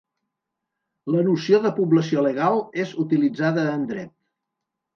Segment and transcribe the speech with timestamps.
[1.15, 4.15] La noció de població legal és utilitzada en dret.